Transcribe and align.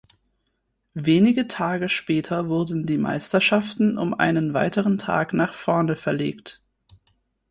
Wenige 0.95 1.45
Tage 1.45 1.87
später 1.87 2.49
wurden 2.49 2.87
die 2.87 2.97
Meisterschaften 2.97 3.99
um 3.99 4.15
einen 4.15 4.55
weiteren 4.55 4.97
Tag 4.97 5.31
nach 5.31 5.53
vorne 5.53 5.95
verlegt. 5.95 6.59